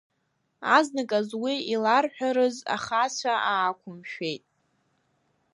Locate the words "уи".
1.43-1.55